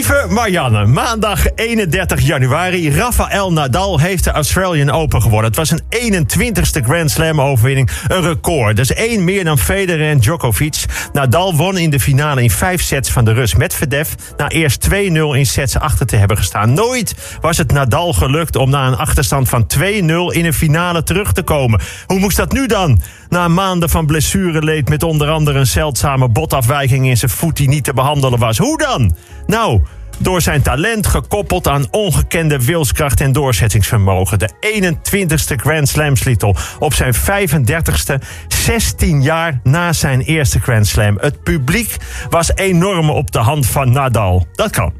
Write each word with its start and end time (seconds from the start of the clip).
Lieve 0.00 0.26
Marianne, 0.28 0.86
maandag 0.86 1.46
31 1.54 2.20
januari. 2.20 2.90
Rafael 2.90 3.52
Nadal 3.52 4.00
heeft 4.00 4.24
de 4.24 4.30
Australian 4.30 4.90
Open 4.90 5.22
gewonnen. 5.22 5.46
Het 5.46 5.56
was 5.56 5.70
een 5.70 6.24
21ste 6.24 6.84
Grand 6.84 7.10
Slam 7.10 7.40
overwinning. 7.40 7.90
Een 8.08 8.22
record. 8.22 8.76
Dus 8.76 8.92
één 8.92 9.24
meer 9.24 9.44
dan 9.44 9.58
Federer 9.58 10.08
en 10.08 10.18
Djokovic. 10.18 10.84
Nadal 11.12 11.56
won 11.56 11.78
in 11.78 11.90
de 11.90 12.00
finale 12.00 12.42
in 12.42 12.50
vijf 12.50 12.82
sets 12.82 13.10
van 13.10 13.24
de 13.24 13.32
Rus 13.32 13.54
Medvedev. 13.54 14.12
Na 14.36 14.48
eerst 14.48 14.88
2-0 14.90 14.92
in 15.12 15.46
sets 15.46 15.78
achter 15.78 16.06
te 16.06 16.16
hebben 16.16 16.36
gestaan. 16.36 16.72
Nooit 16.72 17.14
was 17.40 17.56
het 17.56 17.72
Nadal 17.72 18.12
gelukt 18.12 18.56
om 18.56 18.70
na 18.70 18.86
een 18.86 18.96
achterstand 18.96 19.48
van 19.48 19.66
2-0 19.78 19.82
in 19.82 20.44
een 20.44 20.54
finale 20.54 21.02
terug 21.02 21.32
te 21.32 21.42
komen. 21.42 21.80
Hoe 22.06 22.18
moest 22.18 22.36
dat 22.36 22.52
nu 22.52 22.66
dan? 22.66 23.00
Na 23.30 23.48
maanden 23.48 23.88
van 23.88 24.06
blessureleed 24.06 24.88
met 24.88 25.02
onder 25.02 25.28
andere 25.28 25.58
een 25.58 25.66
zeldzame 25.66 26.28
botafwijking 26.28 27.06
in 27.06 27.16
zijn 27.16 27.30
voet 27.30 27.56
die 27.56 27.68
niet 27.68 27.84
te 27.84 27.92
behandelen 27.92 28.38
was. 28.38 28.58
Hoe 28.58 28.78
dan? 28.78 29.16
Nou, 29.46 29.82
door 30.18 30.40
zijn 30.40 30.62
talent 30.62 31.06
gekoppeld 31.06 31.68
aan 31.68 31.86
ongekende 31.90 32.64
wilskracht 32.64 33.20
en 33.20 33.32
doorzettingsvermogen. 33.32 34.38
De 34.38 34.50
21ste 34.60 35.54
Grand 35.56 35.88
Slam 35.88 36.14
titel 36.14 36.56
op 36.78 36.94
zijn 36.94 37.14
35ste, 37.14 38.26
16 38.48 39.22
jaar 39.22 39.60
na 39.62 39.92
zijn 39.92 40.20
eerste 40.20 40.60
Grand 40.60 40.86
Slam. 40.86 41.18
Het 41.20 41.42
publiek 41.42 41.96
was 42.30 42.54
enorm 42.54 43.10
op 43.10 43.30
de 43.30 43.38
hand 43.38 43.66
van 43.66 43.92
Nadal. 43.92 44.46
Dat 44.52 44.70
kan. 44.70 44.92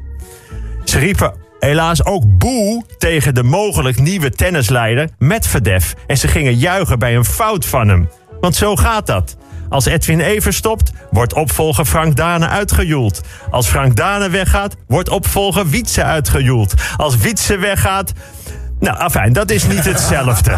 Ze 0.83 0.99
riepen 0.99 1.33
helaas 1.59 2.05
ook 2.05 2.37
boe 2.37 2.83
tegen 2.97 3.35
de 3.35 3.43
mogelijk 3.43 3.99
nieuwe 3.99 4.29
tennisleider 4.29 5.09
Medvedev. 5.17 5.91
En 6.07 6.17
ze 6.17 6.27
gingen 6.27 6.55
juichen 6.55 6.99
bij 6.99 7.15
een 7.15 7.25
fout 7.25 7.65
van 7.65 7.87
hem. 7.87 8.09
Want 8.41 8.55
zo 8.55 8.75
gaat 8.75 9.07
dat. 9.07 9.37
Als 9.69 9.85
Edwin 9.85 10.19
Evers 10.19 10.55
stopt, 10.55 10.91
wordt 11.11 11.33
opvolger 11.33 11.85
Frank 11.85 12.15
Dane 12.15 12.47
uitgejoeld. 12.47 13.21
Als 13.51 13.67
Frank 13.67 13.95
Dane 13.95 14.29
weggaat, 14.29 14.75
wordt 14.87 15.09
opvolger 15.09 15.69
Wietse 15.69 16.03
uitgejoeld. 16.03 16.73
Als 16.97 17.17
Wietse 17.17 17.57
weggaat, 17.57 18.13
nou, 18.79 18.97
afijn, 18.97 19.33
dat 19.33 19.51
is 19.51 19.67
niet 19.67 19.85
hetzelfde. 19.85 20.57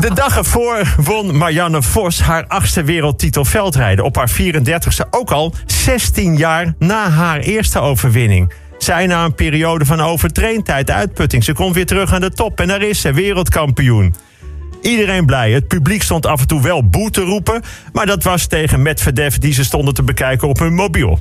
De 0.00 0.14
dag 0.14 0.36
ervoor 0.36 0.94
won 0.96 1.36
Marianne 1.36 1.82
Vos 1.82 2.20
haar 2.20 2.44
achtste 2.46 2.84
wereldtitel 2.84 3.44
veldrijden. 3.44 4.04
Op 4.04 4.16
haar 4.16 4.30
34ste 4.30 5.10
ook 5.10 5.30
al 5.30 5.54
16 5.66 6.36
jaar 6.36 6.74
na 6.78 7.10
haar 7.10 7.38
eerste 7.38 7.78
overwinning. 7.78 8.52
Zij 8.78 9.06
na 9.06 9.24
een 9.24 9.34
periode 9.34 9.84
van 9.84 10.00
overtraindheid, 10.00 10.90
uitputting. 10.90 11.44
Ze 11.44 11.52
komt 11.52 11.74
weer 11.74 11.86
terug 11.86 12.12
aan 12.12 12.20
de 12.20 12.30
top 12.30 12.60
en 12.60 12.68
daar 12.68 12.82
is 12.82 13.00
ze, 13.00 13.12
wereldkampioen. 13.12 14.14
Iedereen 14.82 15.26
blij. 15.26 15.52
Het 15.52 15.68
publiek 15.68 16.02
stond 16.02 16.26
af 16.26 16.40
en 16.40 16.46
toe 16.46 16.62
wel 16.62 16.88
boe 16.88 17.10
te 17.10 17.20
roepen. 17.20 17.62
Maar 17.92 18.06
dat 18.06 18.22
was 18.22 18.46
tegen 18.46 18.82
Medvedev 18.82 19.36
die 19.36 19.52
ze 19.52 19.64
stonden 19.64 19.94
te 19.94 20.02
bekijken 20.02 20.48
op 20.48 20.58
hun 20.58 20.74
mobiel. 20.74 21.20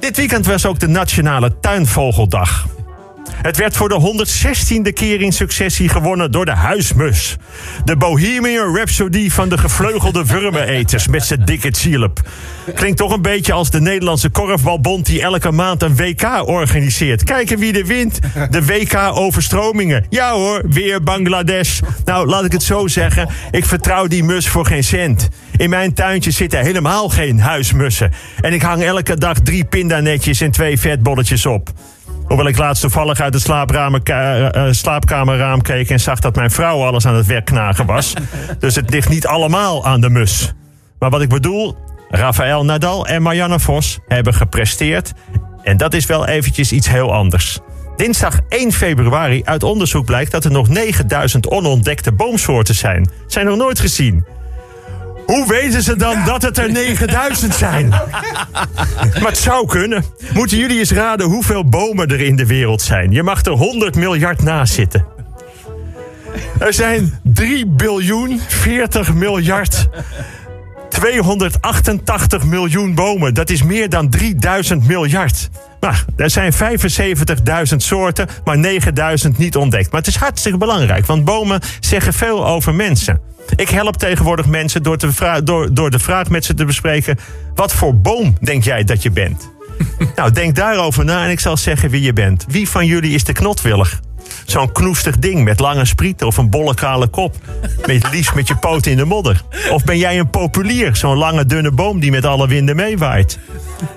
Dit 0.00 0.16
weekend 0.16 0.46
was 0.46 0.66
ook 0.66 0.78
de 0.78 0.88
Nationale 0.88 1.60
Tuinvogeldag. 1.60 2.77
Het 3.42 3.56
werd 3.56 3.76
voor 3.76 3.88
de 3.88 4.26
116e 4.26 4.92
keer 4.92 5.20
in 5.20 5.32
successie 5.32 5.88
gewonnen 5.88 6.30
door 6.30 6.44
de 6.44 6.54
huismus. 6.54 7.36
De 7.84 7.96
Bohemian 7.96 8.76
Rhapsody 8.76 9.30
van 9.30 9.48
de 9.48 9.58
gevleugelde 9.58 10.24
wurmeneters 10.26 11.08
met 11.08 11.24
zijn 11.24 11.44
dikke 11.44 11.70
chilep. 11.70 12.20
Klinkt 12.74 12.98
toch 12.98 13.12
een 13.12 13.22
beetje 13.22 13.52
als 13.52 13.70
de 13.70 13.80
Nederlandse 13.80 14.28
korfbalbond 14.28 15.06
die 15.06 15.22
elke 15.22 15.50
maand 15.50 15.82
een 15.82 15.96
WK 15.96 16.48
organiseert. 16.48 17.24
Kijken 17.24 17.58
wie 17.58 17.78
er 17.78 17.86
wint. 17.86 18.18
De 18.50 18.64
WK 18.64 18.94
overstromingen. 19.14 20.06
Ja 20.08 20.32
hoor, 20.32 20.62
weer 20.68 21.02
Bangladesh. 21.02 21.80
Nou, 22.04 22.26
laat 22.26 22.44
ik 22.44 22.52
het 22.52 22.62
zo 22.62 22.86
zeggen. 22.86 23.28
Ik 23.50 23.64
vertrouw 23.64 24.06
die 24.06 24.24
mus 24.24 24.48
voor 24.48 24.66
geen 24.66 24.84
cent. 24.84 25.28
In 25.56 25.70
mijn 25.70 25.94
tuintje 25.94 26.30
zitten 26.30 26.60
helemaal 26.60 27.08
geen 27.08 27.40
huismussen. 27.40 28.12
En 28.40 28.52
ik 28.52 28.62
hang 28.62 28.82
elke 28.82 29.16
dag 29.16 29.40
drie 29.40 29.64
pindanetjes 29.64 30.40
en 30.40 30.50
twee 30.50 30.78
vetbolletjes 30.78 31.46
op. 31.46 31.72
Hoewel 32.28 32.48
ik 32.48 32.58
laatst 32.58 32.82
toevallig 32.82 33.20
uit 33.20 33.34
het 33.34 33.48
uh, 33.48 34.68
slaapkamerraam 34.70 35.62
keek 35.62 35.90
en 35.90 36.00
zag 36.00 36.18
dat 36.18 36.36
mijn 36.36 36.50
vrouw 36.50 36.84
alles 36.84 37.06
aan 37.06 37.14
het 37.14 37.26
werk 37.26 37.44
knagen 37.44 37.86
was. 37.86 38.12
dus 38.58 38.74
het 38.74 38.90
ligt 38.90 39.08
niet 39.08 39.26
allemaal 39.26 39.86
aan 39.86 40.00
de 40.00 40.10
mus. 40.10 40.52
Maar 40.98 41.10
wat 41.10 41.20
ik 41.20 41.28
bedoel, 41.28 41.76
Rafael 42.08 42.64
Nadal 42.64 43.06
en 43.06 43.22
Marianne 43.22 43.60
Vos 43.60 43.98
hebben 44.08 44.34
gepresteerd. 44.34 45.12
En 45.62 45.76
dat 45.76 45.94
is 45.94 46.06
wel 46.06 46.26
eventjes 46.26 46.72
iets 46.72 46.88
heel 46.88 47.12
anders. 47.12 47.58
Dinsdag 47.96 48.40
1 48.48 48.72
februari 48.72 49.42
uit 49.44 49.62
onderzoek 49.62 50.04
blijkt 50.04 50.30
dat 50.30 50.44
er 50.44 50.50
nog 50.50 50.68
9000 50.68 51.50
onontdekte 51.50 52.12
boomsoorten 52.12 52.74
zijn. 52.74 53.10
Zijn 53.26 53.46
nog 53.46 53.56
nooit 53.56 53.80
gezien. 53.80 54.24
Hoe 55.28 55.46
weten 55.48 55.82
ze 55.82 55.96
dan 55.96 56.24
dat 56.24 56.42
het 56.42 56.58
er 56.58 56.72
9000 56.72 57.54
zijn? 57.54 57.88
maar 59.20 59.28
het 59.28 59.38
zou 59.38 59.66
kunnen. 59.66 60.04
Moeten 60.32 60.58
jullie 60.58 60.78
eens 60.78 60.92
raden 60.92 61.26
hoeveel 61.26 61.64
bomen 61.64 62.08
er 62.08 62.20
in 62.20 62.36
de 62.36 62.46
wereld 62.46 62.82
zijn? 62.82 63.10
Je 63.10 63.22
mag 63.22 63.44
er 63.44 63.52
100 63.52 63.96
miljard 63.96 64.42
naast 64.42 64.74
zitten. 64.74 65.06
Er 66.58 66.72
zijn 66.72 67.18
3 67.22 67.66
biljoen 67.66 68.40
40 68.46 69.14
miljard 69.14 69.88
288 70.88 72.44
miljoen 72.44 72.94
bomen. 72.94 73.34
Dat 73.34 73.50
is 73.50 73.62
meer 73.62 73.88
dan 73.88 74.10
3000 74.10 74.86
miljard. 74.86 75.48
Nou, 75.80 75.94
er 76.16 76.30
zijn 76.30 76.52
75.000 76.52 77.76
soorten, 77.76 78.28
maar 78.44 78.58
9000 78.58 79.38
niet 79.38 79.56
ontdekt. 79.56 79.90
Maar 79.90 80.00
het 80.00 80.10
is 80.10 80.16
hartstikke 80.16 80.58
belangrijk, 80.58 81.06
want 81.06 81.24
bomen 81.24 81.60
zeggen 81.80 82.12
veel 82.12 82.46
over 82.46 82.74
mensen. 82.74 83.20
Ik 83.56 83.68
help 83.68 83.96
tegenwoordig 83.96 84.46
mensen 84.46 84.82
door, 84.82 84.96
te 84.96 85.40
door, 85.44 85.74
door 85.74 85.90
de 85.90 85.98
vraag 85.98 86.28
met 86.28 86.44
ze 86.44 86.54
te 86.54 86.64
bespreken: 86.64 87.18
wat 87.54 87.72
voor 87.72 87.96
boom 87.96 88.36
denk 88.40 88.64
jij 88.64 88.84
dat 88.84 89.02
je 89.02 89.10
bent? 89.10 89.50
nou, 90.16 90.30
denk 90.30 90.54
daarover 90.54 91.04
na 91.04 91.24
en 91.24 91.30
ik 91.30 91.40
zal 91.40 91.56
zeggen 91.56 91.90
wie 91.90 92.02
je 92.02 92.12
bent. 92.12 92.44
Wie 92.48 92.68
van 92.68 92.86
jullie 92.86 93.14
is 93.14 93.24
de 93.24 93.32
knotwillig? 93.32 94.00
Zo'n 94.44 94.72
knoestig 94.72 95.18
ding 95.18 95.44
met 95.44 95.60
lange 95.60 95.84
sprieten 95.84 96.26
of 96.26 96.36
een 96.36 96.50
bolle 96.50 96.74
kale 96.74 97.06
kop. 97.06 97.36
Met 97.86 98.10
liefst 98.10 98.34
met 98.34 98.48
je 98.48 98.56
poten 98.56 98.90
in 98.90 98.96
de 98.96 99.04
modder. 99.04 99.42
Of 99.70 99.84
ben 99.84 99.98
jij 99.98 100.18
een 100.18 100.30
populier, 100.30 100.96
zo'n 100.96 101.16
lange 101.16 101.46
dunne 101.46 101.72
boom 101.72 102.00
die 102.00 102.10
met 102.10 102.24
alle 102.24 102.48
winden 102.48 102.76
meewaait? 102.76 103.38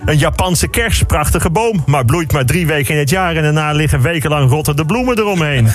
Een 0.06 0.18
Japanse 0.18 0.68
kers, 0.68 1.04
prachtige 1.04 1.50
boom, 1.50 1.84
maar 1.86 2.06
bloeit 2.06 2.32
maar 2.32 2.46
drie 2.46 2.68
weken 2.68 2.94
in 2.94 3.00
het 3.00 3.10
jaar 3.10 3.36
en 3.36 3.44
daarna 3.44 3.72
liggen 3.72 4.02
wekenlang 4.02 4.50
rotten 4.50 4.76
de 4.76 4.86
bloemen 4.86 5.18
eromheen. 5.18 5.70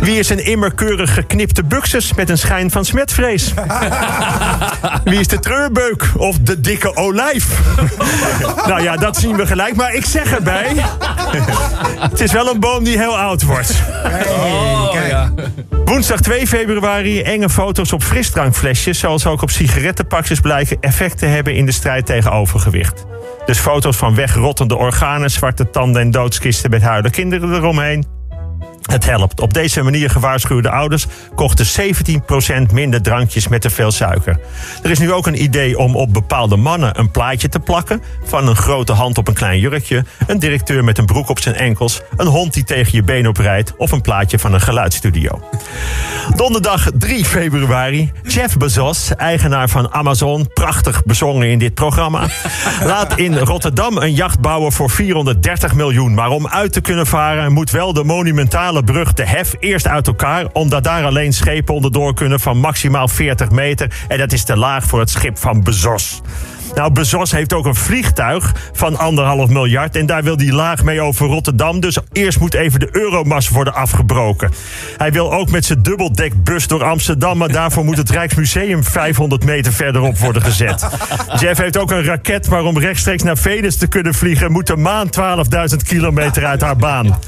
Wie 0.00 0.18
is 0.18 0.28
een 0.28 0.44
immerkeurig 0.44 1.14
geknipte 1.14 1.64
buxus 1.64 2.14
met 2.14 2.30
een 2.30 2.38
schijn 2.38 2.70
van 2.70 2.84
smetvrees? 2.84 3.52
Wie 5.04 5.20
is 5.20 5.28
de 5.28 5.38
treurbeuk 5.38 6.10
of 6.16 6.38
de 6.38 6.60
dikke 6.60 6.96
olijf? 6.96 7.46
nou 8.66 8.82
ja, 8.82 8.96
dat 8.96 9.16
zien 9.16 9.36
we 9.36 9.46
gelijk, 9.46 9.76
maar 9.76 9.94
ik 9.94 10.04
zeg 10.04 10.32
erbij. 10.32 10.74
het 12.10 12.20
is 12.20 12.32
wel 12.32 12.50
een 12.50 12.60
boom 12.60 12.84
die 12.84 12.98
heel 13.02 13.18
oud 13.18 13.42
wordt. 13.42 13.74
Oh, 14.32 14.98
ja. 15.08 15.32
Woensdag 15.84 16.20
2 16.20 16.46
februari 16.46 17.22
enge 17.22 17.48
foto's 17.48 17.92
op 17.92 18.02
frisdrankflesjes... 18.02 18.98
zoals 18.98 19.26
ook 19.26 19.42
op 19.42 19.50
sigarettenpakjes 19.50 20.40
blijken 20.40 20.76
effect 20.80 21.18
te 21.18 21.26
hebben 21.26 21.54
in 21.54 21.66
de 21.66 21.72
strijd 21.72 22.06
tegen 22.06 22.32
overgewicht. 22.32 23.04
Dus 23.46 23.58
foto's 23.58 23.96
van 23.96 24.14
wegrottende 24.14 24.76
organen, 24.76 25.30
zwarte 25.30 25.70
tanden 25.70 26.02
en 26.02 26.10
doodskisten 26.10 26.70
met 26.70 26.82
huilen 26.82 27.10
kinderen 27.10 27.54
eromheen. 27.54 28.21
Het 28.82 29.04
helpt. 29.04 29.40
Op 29.40 29.54
deze 29.54 29.82
manier 29.82 30.10
gewaarschuwde 30.10 30.70
ouders 30.70 31.06
kochten 31.34 31.66
17% 32.68 32.72
minder 32.72 33.02
drankjes 33.02 33.48
met 33.48 33.60
te 33.60 33.70
veel 33.70 33.90
suiker. 33.90 34.38
Er 34.82 34.90
is 34.90 34.98
nu 34.98 35.12
ook 35.12 35.26
een 35.26 35.42
idee 35.42 35.78
om 35.78 35.96
op 35.96 36.12
bepaalde 36.12 36.56
mannen 36.56 36.98
een 36.98 37.10
plaatje 37.10 37.48
te 37.48 37.60
plakken. 37.60 38.02
Van 38.24 38.48
een 38.48 38.56
grote 38.56 38.92
hand 38.92 39.18
op 39.18 39.28
een 39.28 39.34
klein 39.34 39.58
jurkje, 39.58 40.04
een 40.26 40.38
directeur 40.38 40.84
met 40.84 40.98
een 40.98 41.06
broek 41.06 41.28
op 41.28 41.40
zijn 41.40 41.54
enkels, 41.54 42.00
een 42.16 42.26
hond 42.26 42.54
die 42.54 42.64
tegen 42.64 42.92
je 42.92 43.02
been 43.02 43.28
oprijdt 43.28 43.76
of 43.76 43.92
een 43.92 44.00
plaatje 44.00 44.38
van 44.38 44.54
een 44.54 44.60
geluidsstudio. 44.60 45.40
Donderdag 46.36 46.88
3 46.94 47.24
februari. 47.24 48.12
Jeff 48.22 48.56
Bezos, 48.56 49.14
eigenaar 49.14 49.68
van 49.68 49.92
Amazon, 49.92 50.48
prachtig 50.52 51.04
bezongen 51.04 51.48
in 51.48 51.58
dit 51.58 51.74
programma, 51.74 52.28
laat 52.84 53.16
in 53.16 53.38
Rotterdam 53.38 53.96
een 53.96 54.14
jacht 54.14 54.40
bouwen 54.40 54.72
voor 54.72 54.90
430 54.90 55.74
miljoen. 55.74 56.14
Maar 56.14 56.30
om 56.30 56.48
uit 56.48 56.72
te 56.72 56.80
kunnen 56.80 57.06
varen 57.06 57.52
moet 57.52 57.70
wel 57.70 57.92
de 57.92 58.04
monumentale 58.04 58.71
brug 58.80 59.12
de 59.12 59.26
Hef 59.26 59.54
eerst 59.58 59.86
uit 59.86 60.06
elkaar, 60.06 60.46
omdat 60.52 60.84
daar 60.84 61.04
alleen 61.04 61.32
schepen 61.32 61.74
onderdoor 61.74 62.14
kunnen 62.14 62.40
van 62.40 62.58
maximaal 62.58 63.08
40 63.08 63.50
meter. 63.50 64.04
En 64.08 64.18
dat 64.18 64.32
is 64.32 64.44
te 64.44 64.56
laag 64.56 64.84
voor 64.84 65.00
het 65.00 65.10
schip 65.10 65.38
van 65.38 65.62
Bezos. 65.62 66.20
Nou, 66.74 66.92
Bezos 66.92 67.32
heeft 67.32 67.52
ook 67.52 67.66
een 67.66 67.74
vliegtuig 67.74 68.54
van 68.72 68.98
anderhalf 68.98 69.48
miljard. 69.48 69.96
En 69.96 70.06
daar 70.06 70.22
wil 70.22 70.36
hij 70.36 70.52
laag 70.52 70.84
mee 70.84 71.00
over 71.00 71.26
Rotterdam. 71.26 71.80
Dus 71.80 71.98
eerst 72.12 72.40
moet 72.40 72.54
even 72.54 72.80
de 72.80 72.88
Euromas 72.92 73.48
worden 73.48 73.74
afgebroken. 73.74 74.52
Hij 74.96 75.12
wil 75.12 75.32
ook 75.32 75.50
met 75.50 75.64
zijn 75.64 75.82
dubbeldekbus 75.82 76.66
door 76.66 76.84
Amsterdam. 76.84 77.38
Maar 77.38 77.52
daarvoor 77.52 77.84
moet 77.84 77.96
het 77.96 78.10
Rijksmuseum 78.10 78.84
500 78.84 79.44
meter 79.44 79.72
verderop 79.72 80.18
worden 80.18 80.42
gezet. 80.42 80.88
Jeff 81.40 81.58
heeft 81.58 81.78
ook 81.78 81.90
een 81.90 82.04
raket. 82.04 82.48
Maar 82.48 82.64
om 82.64 82.78
rechtstreeks 82.78 83.22
naar 83.22 83.38
Venus 83.38 83.76
te 83.76 83.86
kunnen 83.86 84.14
vliegen... 84.14 84.52
moet 84.52 84.66
de 84.66 84.76
maan 84.76 85.08
12.000 85.70 85.76
kilometer 85.86 86.44
uit 86.44 86.60
haar 86.60 86.76
baan. 86.76 87.18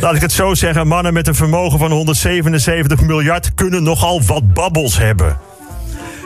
Laat 0.00 0.14
ik 0.14 0.20
het 0.20 0.32
zo 0.32 0.54
zeggen. 0.54 0.86
Mannen 0.86 1.12
met 1.12 1.28
een 1.28 1.34
vermogen 1.34 1.78
van 1.78 1.90
177 1.90 3.00
miljard... 3.00 3.54
kunnen 3.54 3.82
nogal 3.82 4.22
wat 4.22 4.54
babbels 4.54 4.98
hebben. 4.98 5.49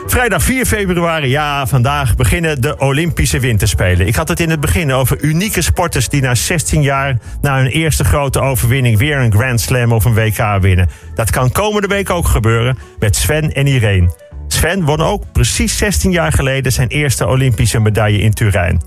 Vrijdag 0.07 0.43
4 0.43 0.65
februari, 0.65 1.27
ja, 1.27 1.67
vandaag 1.67 2.15
beginnen 2.15 2.61
de 2.61 2.77
Olympische 2.77 3.39
Winterspelen. 3.39 4.07
Ik 4.07 4.15
had 4.15 4.27
het 4.27 4.39
in 4.39 4.49
het 4.49 4.59
begin 4.59 4.93
over 4.93 5.21
unieke 5.21 5.61
sporters 5.61 6.09
die 6.09 6.21
na 6.21 6.35
16 6.35 6.81
jaar 6.81 7.17
na 7.41 7.57
hun 7.57 7.67
eerste 7.67 8.03
grote 8.03 8.39
overwinning 8.39 8.97
weer 8.97 9.17
een 9.17 9.33
Grand 9.33 9.61
Slam 9.61 9.91
of 9.91 10.05
een 10.05 10.13
WK 10.13 10.57
winnen. 10.61 10.89
Dat 11.15 11.31
kan 11.31 11.51
komende 11.51 11.87
week 11.87 12.09
ook 12.09 12.27
gebeuren 12.27 12.77
met 12.99 13.15
Sven 13.15 13.53
en 13.53 13.67
Irene. 13.67 14.15
Sven 14.47 14.83
won 14.83 15.01
ook 15.01 15.31
precies 15.31 15.77
16 15.77 16.11
jaar 16.11 16.31
geleden 16.31 16.71
zijn 16.71 16.87
eerste 16.87 17.27
Olympische 17.27 17.79
medaille 17.79 18.19
in 18.19 18.33
Turijn. 18.33 18.81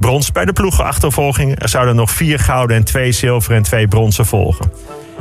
Brons 0.00 0.32
bij 0.32 0.44
de 0.44 0.52
ploegenachtervolging. 0.52 1.62
Er 1.62 1.68
zouden 1.68 1.96
nog 1.96 2.10
vier 2.10 2.38
gouden 2.38 2.76
en 2.76 2.84
twee 2.84 3.12
zilveren 3.12 3.56
en 3.56 3.62
twee 3.62 3.88
bronzen 3.88 4.26
volgen. 4.26 4.72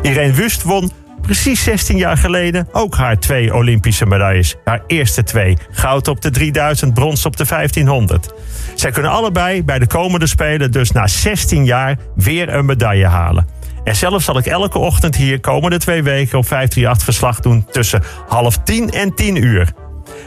Irene 0.01 0.33
Wust 0.33 0.63
won 0.63 0.91
precies 1.21 1.63
16 1.63 1.97
jaar 1.97 2.17
geleden 2.17 2.67
ook 2.71 2.95
haar 2.95 3.19
twee 3.19 3.53
Olympische 3.53 4.05
medailles. 4.05 4.55
Haar 4.63 4.83
eerste 4.87 5.23
twee. 5.23 5.57
Goud 5.71 6.07
op 6.07 6.21
de 6.21 6.29
3000, 6.29 6.93
brons 6.93 7.25
op 7.25 7.37
de 7.37 7.45
1500. 7.45 8.33
Zij 8.75 8.91
kunnen 8.91 9.11
allebei 9.11 9.63
bij 9.63 9.79
de 9.79 9.87
komende 9.87 10.27
Spelen 10.27 10.71
dus 10.71 10.91
na 10.91 11.07
16 11.07 11.65
jaar 11.65 11.97
weer 12.15 12.53
een 12.53 12.65
medaille 12.65 13.07
halen. 13.07 13.47
En 13.83 13.95
zelf 13.95 14.21
zal 14.21 14.37
ik 14.37 14.45
elke 14.45 14.77
ochtend 14.77 15.15
hier 15.15 15.39
komende 15.39 15.77
twee 15.77 16.03
weken 16.03 16.37
op 16.37 16.47
538 16.47 17.03
verslag 17.03 17.39
doen 17.39 17.65
tussen 17.71 18.03
half 18.27 18.57
tien 18.57 18.89
en 18.89 19.15
tien 19.15 19.43
uur. 19.43 19.73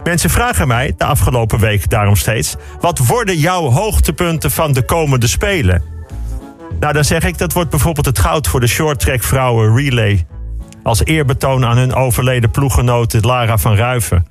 Mensen 0.05 0.31
vragen 0.31 0.69
mij 0.69 0.95
de 0.97 1.05
afgelopen 1.05 1.59
week 1.59 1.91
daarom 1.91 2.17
steeds: 2.17 2.57
wat 2.81 2.99
worden 2.99 3.39
jouw 3.39 3.71
hoogtepunten 3.71 4.51
van 4.51 4.73
de 4.73 4.83
komende 4.83 5.27
Spelen? 5.27 5.83
Nou, 6.81 6.93
dan 6.93 7.05
zeg 7.05 7.25
ik 7.25 7.39
dat 7.39 7.53
wordt 7.53 7.71
bijvoorbeeld 7.71 8.07
het 8.07 8.19
goud 8.19 8.49
voor 8.49 8.61
de 8.61 8.67
shorttrack 8.67 9.23
vrouwen 9.23 9.77
relay 9.77 10.27
als 10.85 11.05
eerbetoon 11.05 11.65
aan 11.65 11.77
hun 11.77 11.95
overleden 11.95 12.51
ploeggenote 12.51 13.21
Lara 13.21 13.59
van 13.59 13.77
Ruiven. 13.77 14.27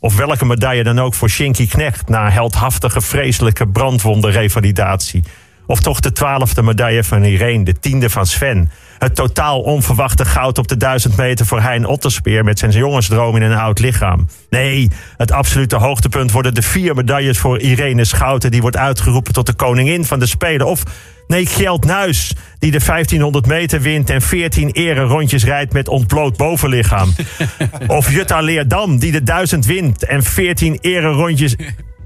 Of 0.00 0.16
welke 0.16 0.44
medaille 0.44 0.84
dan 0.84 1.00
ook 1.00 1.14
voor 1.14 1.28
Shinky 1.28 1.66
Knecht 1.66 2.08
na 2.08 2.30
heldhaftige, 2.30 3.00
vreselijke 3.00 3.68
brandwondenrevalidatie. 3.68 5.22
Of 5.66 5.80
toch 5.80 6.00
de 6.00 6.12
twaalfde 6.12 6.62
medaille 6.62 7.04
van 7.04 7.24
Irene, 7.24 7.64
de 7.64 7.78
tiende 7.80 8.10
van 8.10 8.26
Sven. 8.26 8.70
Het 8.98 9.14
totaal 9.14 9.60
onverwachte 9.60 10.24
goud 10.24 10.58
op 10.58 10.68
de 10.68 10.76
duizend 10.76 11.16
meter 11.16 11.46
voor 11.46 11.60
Hein 11.60 11.86
Otterspeer 11.86 12.44
met 12.44 12.58
zijn 12.58 12.70
jongensdroom 12.70 13.36
in 13.36 13.42
een 13.42 13.58
oud 13.58 13.78
lichaam. 13.78 14.28
Nee, 14.50 14.90
het 15.16 15.32
absolute 15.32 15.76
hoogtepunt 15.76 16.32
worden 16.32 16.54
de 16.54 16.62
vier 16.62 16.94
medailles 16.94 17.38
voor 17.38 17.58
Irene 17.58 18.04
Schouten, 18.04 18.50
die 18.50 18.60
wordt 18.60 18.76
uitgeroepen 18.76 19.32
tot 19.32 19.46
de 19.46 19.54
koningin 19.54 20.04
van 20.04 20.18
de 20.18 20.26
Spelen. 20.26 20.66
Of 20.66 20.82
Nee, 21.26 21.46
Gjeld 21.46 21.84
Nuis, 21.84 22.34
die 22.58 22.70
de 22.70 22.80
1500 22.80 23.46
meter 23.46 23.80
wint 23.80 24.10
en 24.10 24.22
14 24.22 24.70
ere 24.70 25.02
rondjes 25.02 25.44
rijdt 25.44 25.72
met 25.72 25.88
ontbloot 25.88 26.36
bovenlichaam. 26.36 27.14
of 27.86 28.10
Jutta 28.10 28.40
Leerdam, 28.40 28.98
die 28.98 29.12
de 29.12 29.22
1000 29.22 29.66
wint 29.66 30.04
en 30.04 30.22
14 30.22 30.78
ere 30.80 31.08
rondjes 31.08 31.56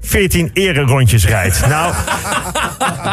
14 0.07 0.51
rondjes 0.85 1.25
rijdt. 1.25 1.61
Nou, 1.67 1.93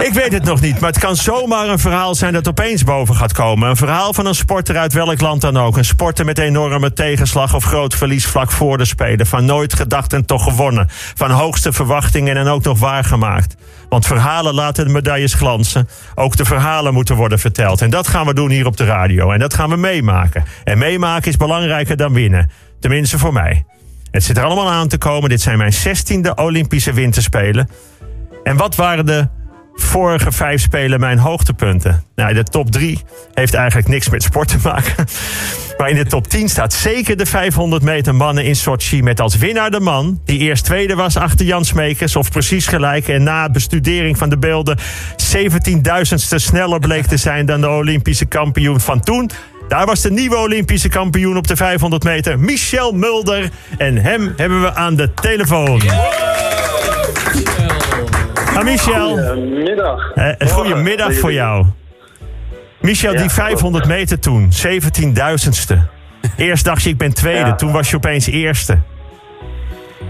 ik 0.05 0.13
weet 0.13 0.33
het 0.33 0.45
nog 0.45 0.61
niet, 0.61 0.81
maar 0.81 0.91
het 0.91 0.99
kan 0.99 1.17
zomaar 1.17 1.69
een 1.69 1.79
verhaal 1.79 2.15
zijn 2.15 2.33
dat 2.33 2.49
opeens 2.49 2.85
boven 2.85 3.15
gaat 3.15 3.33
komen. 3.33 3.69
Een 3.69 3.77
verhaal 3.77 4.13
van 4.13 4.27
een 4.27 4.35
sporter 4.35 4.77
uit 4.77 4.93
welk 4.93 5.21
land 5.21 5.41
dan 5.41 5.57
ook. 5.57 5.77
Een 5.77 5.85
sporter 5.85 6.25
met 6.25 6.39
enorme 6.39 6.93
tegenslag 6.93 7.55
of 7.55 7.65
groot 7.65 7.95
verlies 7.95 8.27
vlak 8.27 8.51
voor 8.51 8.79
de 8.79 8.85
Spelen. 8.85 9.27
Van 9.27 9.45
nooit 9.45 9.75
gedacht 9.75 10.13
en 10.13 10.27
toch 10.27 10.43
gewonnen. 10.43 10.89
Van 11.15 11.31
hoogste 11.31 11.73
verwachtingen 11.73 12.37
en 12.37 12.47
ook 12.47 12.65
nog 12.65 12.79
waargemaakt. 12.79 13.57
Want 13.89 14.07
verhalen 14.07 14.55
laten 14.55 14.87
de 14.87 14.93
medailles 14.93 15.35
glansen. 15.35 15.89
Ook 16.15 16.37
de 16.37 16.45
verhalen 16.45 16.95
moeten 16.95 17.17
worden 17.17 17.39
verteld. 17.39 17.83
En 17.83 17.91
dat 17.91 18.09
gaan 18.09 18.27
we 18.27 18.35
doen 18.35 18.51
hier 18.51 18.67
op 18.67 18.77
de 18.77 18.85
radio. 18.85 19.31
En 19.31 19.39
dat 19.39 19.55
gaan 19.55 19.71
we 19.71 19.77
meemaken. 19.77 20.45
En 20.65 20.79
meemaken 20.79 21.31
is 21.31 21.37
belangrijker 21.37 21.97
dan 21.97 22.13
winnen. 22.13 22.51
Tenminste 22.81 23.19
voor 23.19 23.33
mij. 23.33 23.65
Het 24.15 24.25
zit 24.25 24.37
er 24.37 24.45
allemaal 24.45 24.71
aan 24.71 24.89
te 24.89 24.99
komen. 24.99 25.29
Dit 25.29 25.41
zijn 25.41 25.59
mijn 25.59 25.73
16e 25.73 26.35
Olympische 26.35 26.93
Winterspelen. 26.93 27.69
En 28.45 28.57
wat 28.57 28.75
waren 28.75 29.07
de 29.07 29.29
vorige 29.75 30.33
vijf 30.33 30.61
spelen 30.61 31.01
mijn 31.01 31.19
hoogtepunten? 31.19 32.05
Nou, 32.15 32.35
de 32.35 32.43
top 32.43 32.71
3 32.71 32.99
heeft 33.33 33.55
eigenlijk 33.55 33.89
niks 33.89 34.09
met 34.09 34.23
sport 34.23 34.49
te 34.49 34.59
maken. 34.63 34.95
Maar 35.79 35.91
in 35.91 35.97
de 35.97 36.05
top 36.05 36.29
10 36.29 36.49
staat 36.49 36.73
zeker 36.73 37.17
de 37.17 37.27
500 37.27 37.83
meter 37.83 38.15
mannen 38.15 38.45
in 38.45 38.57
Sochi... 38.57 39.03
met 39.03 39.21
als 39.21 39.37
winnaar 39.37 39.71
de 39.71 39.81
man 39.81 40.21
die 40.25 40.39
eerst 40.39 40.65
tweede 40.65 40.95
was 40.95 41.17
achter 41.17 41.47
Jan 41.47 41.65
Smekers... 41.65 42.17
of 42.17 42.31
precies 42.31 42.67
gelijk 42.67 43.09
en 43.09 43.23
na 43.23 43.51
bestudering 43.51 44.19
van 44.19 44.29
de 44.29 44.39
beelden... 44.39 44.79
17.000ste 45.37 46.35
sneller 46.35 46.79
bleek 46.79 47.07
te 47.07 47.17
zijn 47.17 47.47
dan 47.47 47.61
de 47.61 47.69
Olympische 47.69 48.25
kampioen 48.27 48.81
van 48.81 49.01
toen... 49.01 49.31
Daar 49.75 49.87
was 49.87 50.01
de 50.01 50.11
nieuwe 50.11 50.37
Olympische 50.37 50.89
kampioen 50.89 51.37
op 51.37 51.47
de 51.47 51.57
500 51.57 52.05
meter, 52.05 52.39
Michel 52.39 52.93
Mulder. 52.93 53.49
En 53.79 53.97
hem 53.97 54.33
hebben 54.37 54.61
we 54.61 54.75
aan 54.75 54.95
de 54.97 55.15
telefoon. 55.15 55.83
Ah, 58.55 58.65
Michel. 58.65 59.09
Goedemiddag. 59.09 60.13
Eh, 60.15 60.49
goedemiddag 60.49 61.15
voor 61.15 61.33
jou. 61.33 61.67
Michel, 62.81 63.17
die 63.17 63.31
500 63.31 63.87
meter 63.87 64.19
toen, 64.19 64.53
17.000ste. 64.53 65.79
Eerst 66.37 66.65
dacht 66.65 66.83
je, 66.83 66.89
ik 66.89 66.99
ben 66.99 67.15
tweede. 67.15 67.55
Toen 67.55 67.73
was 67.73 67.91
je 67.91 67.97
opeens 67.97 68.27
eerste. 68.27 68.79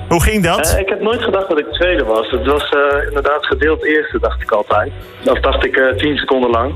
Hoe 0.09 0.23
ging 0.23 0.43
dat? 0.43 0.73
Uh, 0.73 0.81
ik 0.81 0.89
heb 0.89 1.01
nooit 1.01 1.23
gedacht 1.23 1.49
dat 1.49 1.59
ik 1.59 1.73
tweede 1.73 2.05
was. 2.05 2.31
Het 2.31 2.47
was 2.47 2.73
uh, 2.73 3.07
inderdaad 3.07 3.47
gedeeld 3.47 3.85
eerste, 3.85 4.19
dacht 4.19 4.43
ik 4.43 4.51
altijd. 4.51 4.93
Of 5.25 5.41
dacht 5.41 5.65
ik 5.65 5.77
uh, 5.77 5.97
tien 5.97 6.17
seconden 6.17 6.51
lang. 6.51 6.75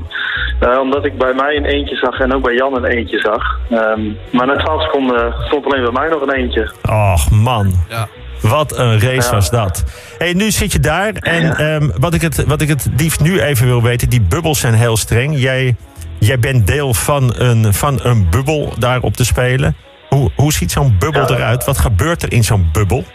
omdat 0.79 1.05
ik 1.05 1.17
bij 1.17 1.33
mij 1.33 1.55
een 1.55 1.65
eentje 1.65 1.95
zag 1.95 2.19
en 2.19 2.33
ook 2.33 2.43
bij 2.43 2.55
Jan 2.55 2.75
een 2.75 2.85
eentje 2.85 3.19
zag. 3.19 3.59
Um, 3.71 4.17
maar 4.31 4.47
na 4.47 4.55
12 4.55 4.83
seconden 4.83 5.33
stond 5.45 5.65
alleen 5.65 5.83
bij 5.83 5.91
mij 5.91 6.09
nog 6.09 6.21
een 6.21 6.33
eentje. 6.33 6.71
Och 6.89 7.31
man. 7.31 7.73
Ja. 7.89 8.07
Wat 8.41 8.77
een 8.77 8.99
race 8.99 9.31
was 9.31 9.49
dat. 9.49 9.83
hey, 10.17 10.33
nu 10.33 10.51
zit 10.51 10.71
je 10.71 10.79
daar. 10.79 11.13
En 11.13 11.41
ja. 11.41 11.75
um, 11.75 11.91
wat, 11.99 12.13
ik 12.13 12.21
het, 12.21 12.45
wat 12.45 12.61
ik 12.61 12.67
het 12.67 12.87
liefst 12.97 13.19
nu 13.19 13.41
even 13.41 13.65
wil 13.65 13.83
weten, 13.83 14.09
die 14.09 14.21
bubbels 14.21 14.59
zijn 14.59 14.73
heel 14.73 14.97
streng. 14.97 15.39
Jij, 15.39 15.75
jij 16.19 16.39
bent 16.39 16.67
deel 16.67 16.93
van 16.93 17.33
een, 17.37 17.73
van 17.73 17.99
een 18.03 18.27
bubbel 18.29 18.73
daar 18.77 19.01
op 19.01 19.15
te 19.15 19.25
spelen. 19.25 19.75
Hoe, 20.19 20.31
hoe 20.35 20.53
ziet 20.53 20.71
zo'n 20.71 20.95
bubbel 20.99 21.29
eruit? 21.29 21.65
Wat 21.65 21.77
gebeurt 21.77 22.23
er 22.23 22.31
in 22.31 22.43
zo'n 22.43 22.69
bubbel? 22.71 23.03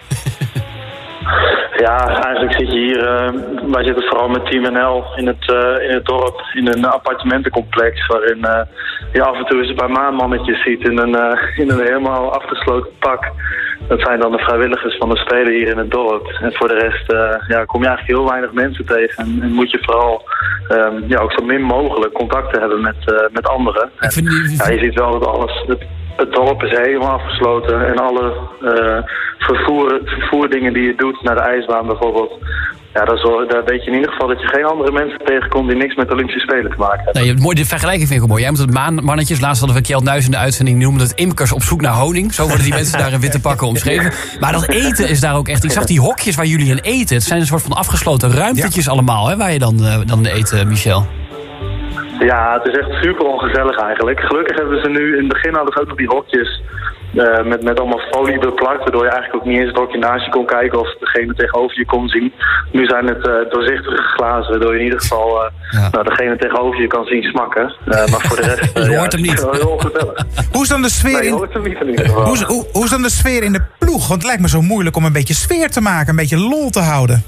Ja, 1.76 2.06
eigenlijk 2.06 2.52
zit 2.58 2.72
je 2.72 2.78
hier, 2.78 3.02
uh, 3.02 3.72
wij 3.72 3.84
zitten 3.84 4.04
vooral 4.04 4.28
met 4.28 4.46
Team 4.46 4.72
NL 4.72 5.04
in 5.16 5.26
het, 5.26 5.48
uh, 5.52 5.88
in 5.88 5.94
het 5.94 6.04
dorp, 6.04 6.40
in 6.52 6.66
een 6.66 6.84
appartementencomplex 6.84 8.06
waarin 8.06 8.38
uh, 8.38 8.60
je 9.12 9.22
af 9.22 9.36
en 9.36 9.44
toe 9.44 9.58
eens 9.58 9.68
een 9.68 9.74
paar 9.74 9.90
maanmannetjes 9.90 10.62
ziet 10.62 10.88
in 10.88 10.98
een, 10.98 11.38
in 11.56 11.70
een 11.70 11.80
helemaal 11.80 12.32
afgesloten 12.32 12.90
pak. 12.98 13.30
Dat 13.88 14.00
zijn 14.00 14.20
dan 14.20 14.32
de 14.32 14.38
vrijwilligers 14.38 14.96
van 14.96 15.08
de 15.08 15.16
Spelen 15.16 15.52
hier 15.52 15.68
in 15.68 15.78
het 15.78 15.90
dorp. 15.90 16.26
En 16.26 16.52
voor 16.54 16.68
de 16.68 16.78
rest 16.78 17.12
ja, 17.48 17.64
kom 17.64 17.80
je 17.82 17.88
eigenlijk 17.88 18.18
heel 18.18 18.28
weinig 18.28 18.52
mensen 18.52 18.86
tegen. 18.86 19.24
En, 19.24 19.38
en 19.42 19.52
moet 19.52 19.70
je 19.70 19.78
vooral 19.82 20.28
um, 20.68 21.04
ja, 21.06 21.18
ook 21.18 21.32
zo 21.32 21.44
min 21.44 21.62
mogelijk 21.62 22.12
contacten 22.12 22.60
hebben 22.60 22.80
met, 22.80 23.30
met 23.32 23.48
anderen. 23.48 23.90
En, 23.98 24.24
ja, 24.56 24.68
je 24.68 24.78
ziet 24.78 24.94
wel 24.94 25.18
dat 25.18 25.26
alles, 25.26 25.64
het 26.16 26.32
dorp 26.32 26.62
is 26.62 26.78
helemaal 26.78 27.10
afgesloten 27.10 27.86
en 27.86 27.98
alle 27.98 28.32
uh, 28.62 28.98
vervoer, 29.38 30.00
vervoerdingen 30.04 30.72
die 30.72 30.82
je 30.82 30.94
doet 30.94 31.22
naar 31.22 31.34
de 31.34 31.40
ijsbaan 31.40 31.86
bijvoorbeeld. 31.86 32.38
Ja, 32.94 33.04
dat 33.04 33.50
daar 33.50 33.64
weet 33.64 33.84
je 33.84 33.90
in 33.90 33.96
ieder 33.96 34.10
geval 34.10 34.28
dat 34.28 34.40
je 34.40 34.46
geen 34.46 34.64
andere 34.64 34.92
mensen 34.92 35.18
tegenkomt 35.24 35.68
die 35.68 35.76
niks 35.76 35.94
met 35.94 36.12
Olympische 36.12 36.40
Spelen 36.40 36.70
te 36.70 36.76
maken 36.78 37.04
hebben. 37.04 37.22
Nee, 37.22 37.34
je 37.34 37.40
mooi, 37.40 37.56
de 37.56 37.64
vergelijking 37.64 38.08
vind 38.08 38.22
ik 38.22 38.28
mooi. 38.28 38.40
Jij 38.40 38.50
moet 38.50 38.60
het 38.60 38.72
maanmannetjes, 38.72 39.40
laatst 39.40 39.58
hadden 39.58 39.78
we 39.78 39.82
Kjeld 39.82 40.04
Nuis 40.04 40.24
in 40.24 40.30
de 40.30 40.36
uitzending, 40.36 40.78
die 40.78 40.86
noemde 40.86 41.02
het 41.02 41.12
imkers 41.12 41.52
op 41.52 41.62
zoek 41.62 41.80
naar 41.80 41.92
honing. 41.92 42.34
Zo 42.34 42.46
worden 42.46 42.64
die 42.64 42.74
mensen 42.80 42.98
daar 42.98 43.12
in 43.12 43.20
witte 43.20 43.40
pakken 43.40 43.66
omschreven. 43.66 44.12
Maar 44.40 44.52
dat 44.52 44.68
eten 44.68 45.08
is 45.08 45.20
daar 45.20 45.36
ook 45.36 45.48
echt, 45.48 45.64
ik 45.64 45.70
zag 45.70 45.84
die 45.84 46.00
hokjes 46.00 46.36
waar 46.36 46.46
jullie 46.46 46.70
in 46.70 46.78
eten. 46.78 47.14
Het 47.14 47.24
zijn 47.24 47.40
een 47.40 47.46
soort 47.46 47.62
van 47.62 47.72
afgesloten 47.72 48.32
ruimtetjes 48.32 48.88
allemaal, 48.88 49.28
hè, 49.28 49.36
waar 49.36 49.52
je 49.52 49.58
dan, 49.58 49.76
uh, 49.80 49.96
dan 50.06 50.26
eet, 50.26 50.64
Michel. 50.66 51.06
Ja, 52.18 52.60
het 52.62 52.72
is 52.72 52.78
echt 52.78 53.02
super 53.02 53.26
ongezellig 53.26 53.78
eigenlijk. 53.78 54.20
Gelukkig 54.20 54.56
hebben 54.56 54.80
ze 54.82 54.88
nu, 54.88 55.12
in 55.12 55.24
het 55.24 55.32
begin 55.32 55.54
hadden 55.54 55.72
ze 55.72 55.80
ook 55.80 55.88
nog 55.88 55.96
die 55.96 56.08
hokjes 56.08 56.62
uh, 57.14 57.44
met, 57.44 57.62
met 57.62 57.80
allemaal 57.80 58.08
folie 58.10 58.38
beplakt, 58.38 58.82
waardoor 58.82 59.04
je 59.04 59.10
eigenlijk 59.10 59.42
ook 59.42 59.48
niet 59.50 59.58
eens 59.58 59.68
het 59.68 59.78
hokje 59.78 59.98
naast 59.98 60.24
je 60.24 60.30
kon 60.30 60.46
kijken 60.46 60.80
of 60.80 60.96
degene 61.00 61.34
tegenover 61.34 61.78
je 61.78 61.86
kon 61.86 62.08
zien. 62.08 62.32
Nu 62.72 62.86
zijn 62.86 63.06
het 63.06 63.26
uh, 63.26 63.50
doorzichtige 63.50 64.02
glazen, 64.02 64.50
waardoor 64.50 64.72
je 64.72 64.78
in 64.78 64.84
ieder 64.84 65.00
geval 65.00 65.44
uh, 65.44 65.50
ja. 65.70 65.88
nou, 65.90 66.04
degene 66.04 66.36
tegenover 66.36 66.80
je 66.80 66.86
kan 66.86 67.04
zien 67.04 67.22
smakken. 67.22 67.74
maar 67.84 68.08
voor 68.08 68.36
de 68.36 68.42
rest 68.42 68.78
je 68.90 68.96
hoort 68.96 69.12
hem 69.12 69.22
niet. 69.22 69.48
heel 69.50 69.68
ongezellig. 69.68 70.24
hoe 70.52 70.62
is 70.62 70.68
dan 70.68 70.82
de 70.82 70.90
sfeer 70.90 71.20
nee, 71.20 71.28
in... 71.28 71.48
Niet 71.86 72.06
hoe, 72.06 72.32
is, 72.32 72.42
hoe, 72.42 72.66
hoe 72.72 72.84
is 72.84 72.90
dan 72.90 73.02
de 73.02 73.10
sfeer 73.10 73.42
in 73.42 73.52
de 73.52 73.62
ploeg? 73.78 74.08
Want 74.08 74.22
het 74.22 74.24
lijkt 74.24 74.42
me 74.42 74.48
zo 74.48 74.62
moeilijk 74.62 74.96
om 74.96 75.04
een 75.04 75.12
beetje 75.12 75.34
sfeer 75.34 75.70
te 75.70 75.80
maken, 75.80 76.08
een 76.08 76.16
beetje 76.16 76.38
lol 76.38 76.70
te 76.70 76.80
houden. 76.80 77.24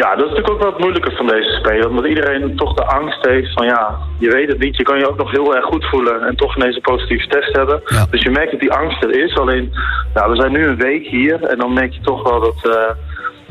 Ja, 0.00 0.16
dat 0.16 0.24
is 0.24 0.30
natuurlijk 0.30 0.50
ook 0.50 0.58
wel 0.58 0.72
het 0.72 0.78
moeilijke 0.78 1.16
van 1.16 1.26
deze 1.26 1.50
spelen. 1.50 1.88
Omdat 1.88 2.06
iedereen 2.06 2.56
toch 2.56 2.74
de 2.74 2.84
angst 2.84 3.26
heeft 3.26 3.52
van 3.52 3.66
ja, 3.66 3.98
je 4.18 4.30
weet 4.30 4.48
het 4.48 4.58
niet. 4.58 4.76
Je 4.76 4.82
kan 4.82 4.98
je 4.98 5.08
ook 5.08 5.16
nog 5.16 5.30
heel 5.30 5.56
erg 5.56 5.64
goed 5.64 5.84
voelen 5.84 6.22
en 6.22 6.36
toch 6.36 6.56
ineens 6.56 6.76
een 6.76 6.82
positieve 6.82 7.26
test 7.26 7.56
hebben. 7.56 7.80
Ja. 7.84 8.06
Dus 8.10 8.22
je 8.22 8.30
merkt 8.30 8.50
dat 8.50 8.60
die 8.60 8.72
angst 8.72 9.02
er 9.02 9.24
is. 9.24 9.36
Alleen, 9.36 9.72
ja, 10.14 10.30
we 10.30 10.36
zijn 10.36 10.52
nu 10.52 10.66
een 10.66 10.76
week 10.76 11.06
hier 11.06 11.44
en 11.44 11.58
dan 11.58 11.72
merk 11.72 11.92
je 11.92 12.00
toch 12.00 12.22
wel 12.22 12.40
dat... 12.40 12.60
Uh, 12.64 12.90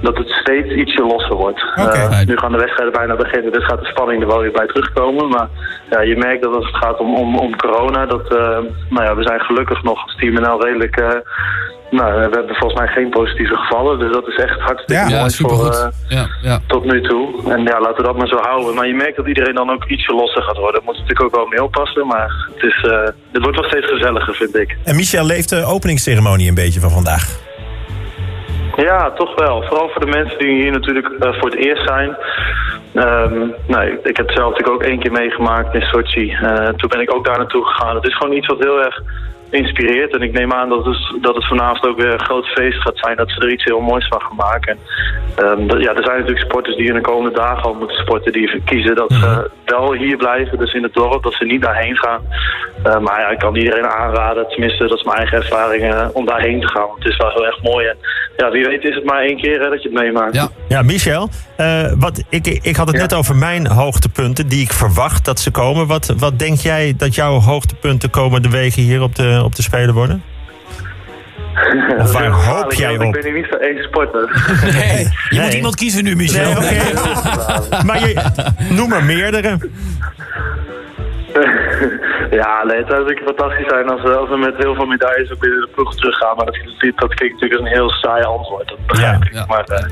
dat 0.01 0.17
het 0.17 0.29
steeds 0.29 0.73
ietsje 0.73 1.01
losser 1.01 1.35
wordt. 1.35 1.65
Eh, 1.75 2.21
nu 2.25 2.37
gaan 2.37 2.51
de 2.51 2.57
wedstrijden 2.57 2.93
bijna 2.93 3.15
beginnen, 3.15 3.51
dus 3.51 3.65
gaat 3.65 3.79
de 3.79 3.85
spanning 3.85 4.21
er 4.21 4.27
wel 4.27 4.39
weer 4.39 4.51
bij 4.51 4.67
terugkomen. 4.67 5.29
Maar 5.29 5.49
ja, 5.93 6.01
je 6.01 6.17
merkt 6.17 6.43
dat 6.43 6.55
als 6.55 6.65
het 6.65 6.75
gaat 6.83 6.99
om, 6.99 7.15
om, 7.15 7.37
om 7.37 7.55
corona, 7.55 8.05
dat 8.05 8.25
eh, 8.33 8.57
nou 8.89 9.03
ja, 9.07 9.15
we 9.15 9.23
zijn 9.23 9.39
gelukkig 9.39 9.83
nog 9.83 10.03
als 10.03 10.15
Team 10.15 10.33
NL 10.33 10.63
redelijk... 10.65 10.95
eh, 10.97 11.19
nou, 11.99 12.13
we 12.13 12.19
hebben 12.19 12.55
volgens 12.55 12.79
mij 12.79 12.87
geen 12.87 13.09
positieve 13.09 13.55
gevallen, 13.55 13.99
dus 13.99 14.11
dat 14.11 14.27
is 14.27 14.35
echt 14.35 14.59
hartstikke 14.59 15.09
Ja. 15.09 15.19
mooi 15.19 15.31
Ja, 15.37 15.47
voor, 15.47 15.69
eh, 15.71 15.87
Ja, 16.17 16.25
ja. 16.41 16.59
tot 16.67 16.83
nu 16.83 17.01
toe. 17.01 17.51
En 17.53 17.63
ja, 17.63 17.79
laten 17.79 17.95
we 17.95 18.03
dat 18.03 18.17
maar 18.17 18.27
zo 18.27 18.37
houden. 18.37 18.75
Maar 18.75 18.87
je 18.87 18.93
merkt 18.93 19.15
dat 19.17 19.27
iedereen 19.27 19.55
dan 19.55 19.69
ook 19.71 19.85
ietsje 19.85 20.13
losser 20.13 20.41
gaat 20.43 20.57
worden. 20.57 20.73
Daar 20.73 20.83
moet 20.83 20.93
natuurlijk 20.93 21.23
ook 21.23 21.35
wel 21.35 21.45
mee 21.47 21.63
oppassen. 21.63 22.07
Maar 22.07 22.47
het, 22.53 22.63
is, 22.63 22.83
eh, 22.83 23.03
het 23.31 23.41
wordt 23.41 23.59
wel 23.59 23.69
steeds 23.69 23.87
gezelliger, 23.87 24.35
vind 24.35 24.55
ik. 24.55 24.77
En 24.83 24.95
Michel 24.95 25.25
leeft 25.25 25.49
de 25.49 25.65
openingsceremonie 25.65 26.49
een 26.49 26.55
beetje 26.55 26.79
van 26.79 26.89
vandaag. 26.91 27.49
Ja, 28.75 29.11
toch 29.11 29.35
wel. 29.35 29.63
Vooral 29.63 29.89
voor 29.89 30.05
de 30.05 30.11
mensen 30.11 30.37
die 30.39 30.61
hier 30.61 30.71
natuurlijk 30.71 31.07
eh, 31.07 31.33
voor 31.33 31.49
het 31.49 31.59
eerst 31.59 31.87
zijn. 31.87 32.17
Nou, 33.67 33.99
ik 34.03 34.17
heb 34.17 34.27
het 34.27 34.35
zelf 34.35 34.49
natuurlijk 34.49 34.69
ook 34.69 34.83
één 34.83 34.99
keer 34.99 35.11
meegemaakt 35.11 35.75
in 35.75 35.81
Sochi. 35.81 36.31
Eh, 36.31 36.67
toen 36.67 36.89
ben 36.89 37.01
ik 37.01 37.15
ook 37.15 37.25
daar 37.25 37.37
naartoe 37.37 37.65
gegaan. 37.65 37.95
Het 37.95 38.07
is 38.07 38.15
gewoon 38.15 38.35
iets 38.35 38.47
wat 38.47 38.59
heel 38.59 38.83
erg 38.83 39.01
inspireert. 39.51 40.13
En 40.15 40.21
ik 40.21 40.31
neem 40.31 40.53
aan 40.53 40.69
dat 40.69 40.85
het, 40.85 41.17
dat 41.21 41.35
het 41.35 41.47
vanavond 41.47 41.85
ook 41.87 41.97
weer 42.01 42.13
een 42.13 42.23
groot 42.23 42.45
feest 42.47 42.81
gaat 42.81 42.97
zijn. 42.97 43.15
Dat 43.17 43.29
ze 43.31 43.39
er 43.39 43.51
iets 43.51 43.63
heel 43.63 43.79
moois 43.79 44.07
van 44.07 44.21
gaan 44.21 44.35
maken. 44.35 44.77
En, 45.35 45.43
ehm, 45.45 45.67
dat- 45.67 45.81
ja, 45.81 45.93
er 45.95 46.03
zijn 46.03 46.19
natuurlijk 46.19 46.45
sporters 46.45 46.75
die 46.75 46.87
in 46.87 46.93
de 46.93 47.01
komende 47.01 47.37
dagen 47.37 47.63
al 47.63 47.73
moeten 47.73 47.97
sporten. 47.97 48.31
Die 48.31 48.61
kiezen 48.65 48.95
dat 48.95 49.11
ze 49.13 49.49
wel 49.65 49.93
hier 49.93 50.17
blijven, 50.17 50.57
dus 50.57 50.73
in 50.73 50.83
het 50.83 50.93
dorp. 50.93 51.23
Dat 51.23 51.33
ze 51.33 51.45
niet 51.45 51.61
daarheen 51.61 51.97
gaan. 51.97 52.21
Eh, 52.83 52.99
maar 52.99 53.19
ja, 53.19 53.27
ik 53.29 53.39
kan 53.39 53.55
iedereen 53.55 53.87
aanraden, 53.87 54.47
tenminste 54.47 54.87
dat 54.87 54.97
is 54.97 55.03
mijn 55.03 55.17
eigen 55.17 55.37
ervaring, 55.37 55.93
eh, 55.93 56.07
om 56.13 56.25
daarheen 56.25 56.59
te 56.61 56.67
gaan. 56.67 56.87
Want 56.87 57.03
het 57.03 57.07
is 57.11 57.17
wel 57.17 57.29
heel 57.29 57.45
erg 57.45 57.61
mooi. 57.63 57.87
En 57.87 57.97
ja, 58.37 58.51
wie 58.51 58.65
weet 58.65 58.83
is 58.83 58.95
het 58.95 59.05
maar 59.05 59.21
één 59.21 59.37
keer 59.41 59.61
hè, 59.61 59.69
dat 59.69 59.83
je 59.83 59.89
het 59.89 59.97
meemaakt. 59.99 60.35
Ja. 60.35 60.47
Ja, 60.67 60.81
Michel, 60.81 61.29
eh, 61.57 61.91
wat, 61.99 62.23
ik, 62.29 62.47
ik 62.47 62.75
had 62.75 62.87
het 62.87 62.95
Ja. 62.95 63.01
net 63.01 63.13
over 63.13 63.35
mijn 63.35 63.67
hoogtepunten 63.67 64.47
die 64.47 64.61
ik 64.61 64.71
verwacht 64.71 65.25
dat 65.25 65.39
ze 65.39 65.51
komen. 65.51 65.87
Wat, 65.87 66.13
wat 66.17 66.39
denk 66.39 66.57
jij 66.57 66.93
dat 66.97 67.15
jouw 67.15 67.39
hoogtepunten 67.39 68.09
komende 68.09 68.49
weken 68.49 68.81
hier 68.81 69.01
op 69.01 69.15
de, 69.15 69.40
op 69.43 69.55
de 69.55 69.61
Spelen 69.61 69.93
worden? 69.93 70.23
Is 72.03 72.11
waar 72.11 72.29
hoop 72.29 72.73
jij 72.73 72.95
op? 72.97 73.01
Ik 73.01 73.11
ben 73.11 73.23
hier 73.23 73.33
niet 73.33 73.47
zo 73.51 73.55
één 73.57 73.83
sporter. 73.83 74.29
Nee, 74.73 74.97
je 75.03 75.09
Nee. 75.29 75.41
moet 75.41 75.53
iemand 75.53 75.75
kiezen 75.75 76.03
nu, 76.03 76.15
Michel. 76.15 76.59
Nee. 76.59 76.79
Maar 77.85 77.99
je, 78.07 78.21
noem 78.69 78.93
er 78.93 79.03
meerdere. 79.03 79.57
Ja, 82.31 82.63
nee, 82.63 82.77
het 82.77 82.87
zou 82.87 82.99
natuurlijk 83.01 83.27
fantastisch 83.27 83.67
zijn 83.67 83.89
als 83.89 84.01
we, 84.01 84.15
als 84.15 84.29
we 84.29 84.37
met 84.37 84.55
heel 84.57 84.75
veel 84.75 84.85
medailles 84.85 85.31
ook 85.31 85.39
binnen 85.39 85.61
de 85.61 85.69
ploeg 85.75 85.95
teruggaan. 85.95 86.35
Maar 86.35 86.45
dat, 86.45 86.55
dat, 86.55 86.91
dat 86.95 87.13
klinkt 87.13 87.33
natuurlijk 87.41 87.61
als 87.61 87.69
een 87.69 87.75
heel 87.77 87.89
saai 87.89 88.23
antwoord. 88.23 88.67
Dat 88.67 88.85
begrijp 88.87 89.23
Ja. 89.23 89.27
ik. 89.27 89.33
Ja. 89.33 89.45
Maar 89.47 89.63
eh, 89.63 89.85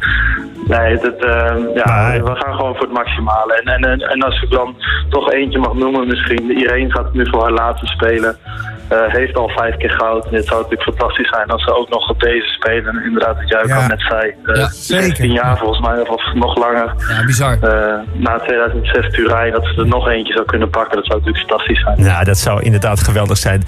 nee, 0.67 0.91
het, 0.93 1.01
het, 1.01 1.23
eh, 1.25 1.55
ja, 1.75 1.83
Maar- 1.85 2.23
we 2.23 2.35
gaan 2.35 2.55
gewoon 2.55 2.73
voor 2.75 2.85
het 2.85 2.93
maximale. 2.93 3.53
En, 3.61 3.73
en, 3.73 3.83
en, 3.91 3.99
en 4.01 4.21
als 4.23 4.41
ik 4.41 4.51
dan 4.51 4.75
toch 5.09 5.31
eentje 5.31 5.59
mag 5.59 5.73
noemen 5.73 6.07
misschien. 6.07 6.51
Iedereen 6.51 6.91
gaat 6.91 7.13
nu 7.13 7.27
voor 7.29 7.41
haar 7.41 7.51
laatste 7.51 7.85
spelen. 7.85 8.37
Eh, 8.89 8.97
heeft 9.07 9.35
al 9.37 9.49
vijf 9.49 9.77
keer 9.77 9.89
goud. 9.91 10.25
En 10.25 10.33
het 10.35 10.45
zou 10.45 10.61
natuurlijk 10.61 10.89
fantastisch 10.89 11.29
zijn 11.29 11.47
als 11.49 11.63
ze 11.63 11.75
ook 11.75 11.89
nog 11.89 12.09
op 12.09 12.19
deze 12.19 12.47
spelen. 12.47 13.03
Inderdaad, 13.03 13.35
wat 13.35 13.49
jij 13.49 13.61
ook 13.61 13.67
Ja. 13.67 13.75
al 13.81 13.87
net 13.87 14.01
zei. 14.01 14.33
Eh, 14.43 14.55
Ja, 14.55 14.67
16 14.67 15.31
jaar 15.31 15.57
volgens 15.57 15.79
mij, 15.87 15.99
of, 16.07 16.33
nog 16.33 16.57
langer. 16.57 16.93
Ja, 17.09 17.25
bizar. 17.25 17.57
Eh, 17.61 17.95
na 18.13 18.37
2006 18.39 19.09
Turijn, 19.09 19.51
dat 19.51 19.65
ze 19.65 19.73
er 19.81 19.87
nog 19.87 20.07
eentje 20.07 20.33
zou 20.33 20.45
kunnen 20.45 20.69
pakken. 20.69 20.95
Dat 20.95 21.05
zou 21.05 21.19
natuurlijk 21.19 21.47
fantastisch 21.49 21.81
zijn. 21.81 22.01
Nou, 22.01 22.25
dat 22.29 22.37
zou 22.37 22.61
inderdaad 22.63 22.99
geweldig 22.99 23.37
zijn. 23.37 23.63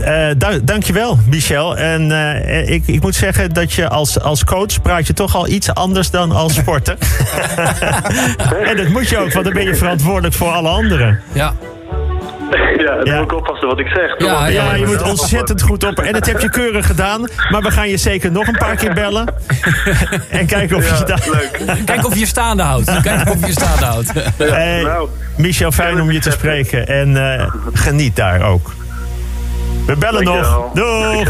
Eh 0.00 0.26
da 0.36 0.58
dankjewel, 0.62 1.18
Michel. 1.28 1.76
En 1.76 2.12
eh, 2.12 2.70
ik, 2.70 2.86
ik 2.86 3.02
moet 3.02 3.14
zeggen 3.14 3.52
dat 3.52 3.72
je 3.72 3.88
als, 3.88 4.20
als 4.20 4.44
coach 4.44 4.82
praat 4.82 5.06
je 5.06 5.12
toch 5.12 5.36
al 5.36 5.48
iets 5.48 5.74
anders 5.74 6.10
dan 6.10 6.32
als 6.32 6.54
sporter. 6.54 6.96
en 8.70 8.76
dat 8.76 8.88
moet 8.88 9.08
je 9.08 9.18
ook, 9.18 9.32
want 9.32 9.44
dan 9.44 9.54
ben 9.54 9.64
je 9.64 9.74
verantwoordelijk 9.74 10.34
voor 10.34 10.50
alle 10.50 10.68
anderen. 10.68 11.20
Ja. 11.32 11.54
Ja, 12.84 12.94
dan 12.96 13.04
Ja. 13.04 13.14
moet 13.14 13.24
ik 13.32 13.36
oppassen 13.38 13.68
wat 13.68 13.78
ik 13.78 13.86
zeg. 13.86 14.14
Ja, 14.18 14.46
Ja, 14.46 14.74
je 14.74 14.86
moet 14.86 15.02
ontzettend 15.02 15.62
goed 15.62 15.84
op. 15.84 15.98
En 15.98 16.12
dat 16.12 16.26
heb 16.26 16.40
je 16.40 16.50
keurig 16.50 16.86
gedaan. 16.86 17.28
Maar 17.50 17.62
we 17.62 17.70
gaan 17.70 17.88
je 17.88 17.96
zeker 17.96 18.32
nog 18.32 18.46
een 18.46 18.56
paar 18.58 18.76
keer 18.76 18.94
bellen. 18.94 19.26
En 20.30 20.46
kijken 20.46 20.76
of 20.76 20.88
je 20.88 21.30
leuk. 21.32 21.84
Kijk 21.84 22.06
of 22.06 22.18
je 22.18 22.26
staande 22.26 22.62
houdt. 22.62 23.00
Kijk 23.02 23.28
of 23.30 23.40
je 23.40 23.46
je 23.46 23.52
staande 23.52 23.84
houdt. 23.84 24.12
Hey, 24.38 24.82
nou. 24.82 25.08
Michel, 25.36 25.72
fijn 25.72 26.00
om 26.00 26.10
je 26.10 26.18
te 26.20 26.30
spreken. 26.30 26.86
En 26.86 27.38
eh, 27.38 27.50
geniet 27.72 28.16
daar 28.16 28.42
ook. 28.42 28.72
We 29.86 29.96
bellen 29.96 30.24
nog. 30.24 30.70
Doeg! 30.74 31.28